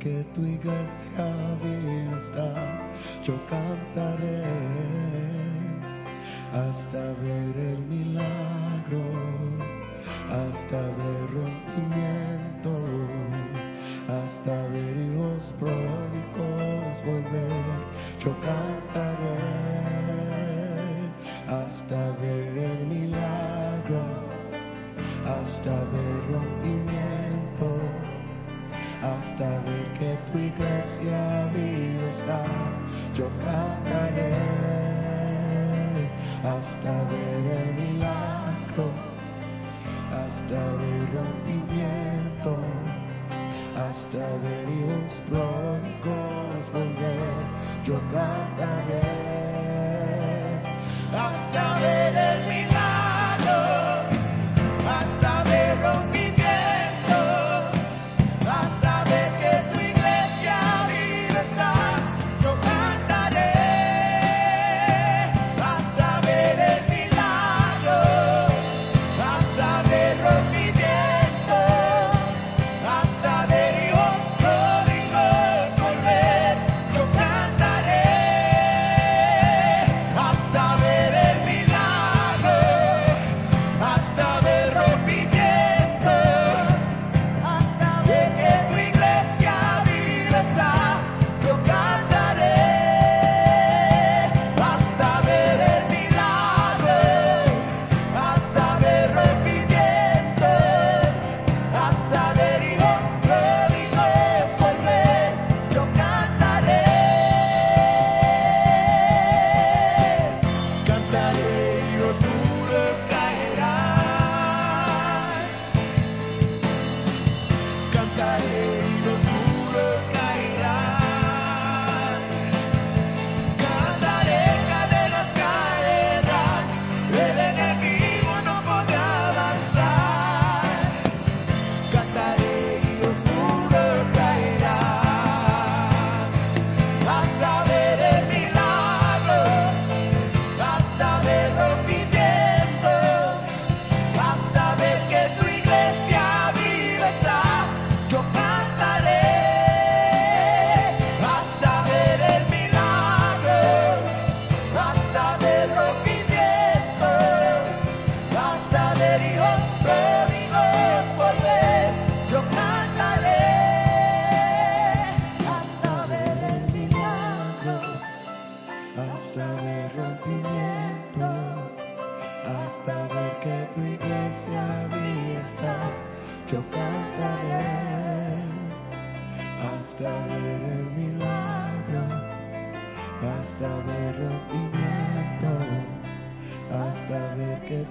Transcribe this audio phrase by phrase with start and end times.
[0.00, 1.26] que tu iglesia
[1.62, 2.54] viva está,
[3.22, 4.44] yo cantaré,
[6.52, 9.04] hasta ver el milagro,
[10.40, 12.72] hasta ver rompimiento,
[14.08, 17.80] hasta ver hijos pródigos volver,
[18.24, 19.38] yo cantaré,
[21.46, 24.02] hasta ver el milagro,
[25.26, 27.09] hasta ver rompimiento,
[29.02, 32.44] hasta ver que tu iglesia viva está,
[33.14, 34.34] yo cantaré,
[36.44, 38.90] hasta ver el milagro,
[40.12, 42.56] hasta ver rompimiento,
[43.74, 47.44] hasta ver hijos pródigos volver,
[47.84, 49.09] yo cantaré,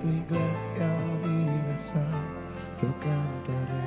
[0.00, 0.88] tu iglesia
[1.74, 2.06] está,
[2.80, 3.86] yo cantaré.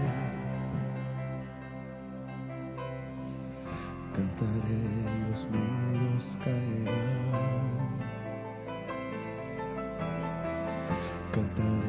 [4.13, 4.81] Cantaré
[5.15, 7.61] y los muros caerán.
[11.31, 11.80] Cantaré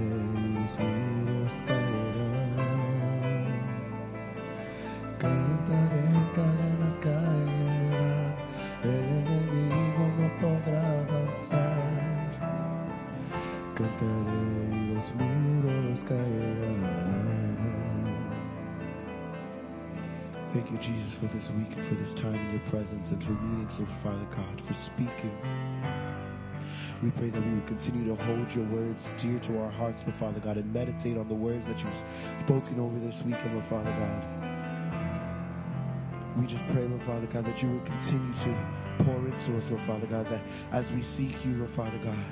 [20.53, 23.33] Thank you, Jesus, for this week and for this time in your presence and for
[23.33, 25.33] meeting, so Father God, for speaking.
[27.01, 30.21] We pray that we would continue to hold your words dear to our hearts, Lord
[30.21, 31.97] Father God, and meditate on the words that you've
[32.45, 34.21] spoken over this weekend, Lord Father God.
[36.37, 38.53] We just pray, Lord Father God, that you would continue to
[39.09, 42.29] pour into us, Lord Father God, that as we seek you, Lord Father God,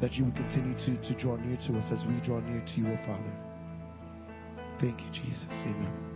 [0.00, 2.72] that you would continue to, to draw near to us as we draw near to
[2.80, 3.32] you, Lord Father.
[4.80, 5.44] Thank you, Jesus.
[5.68, 6.09] Amen.